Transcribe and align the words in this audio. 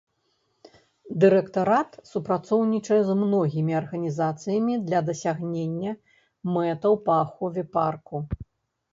Дырэктарат 1.23 1.89
супрацоўнічае 2.11 2.97
з 3.09 3.15
многімі 3.23 3.73
арганізацыямі 3.81 4.73
для 4.87 5.01
дасягнення 5.09 5.91
мэтаў 6.55 6.97
па 7.11 7.19
ахове 7.25 7.63
парку. 7.77 8.15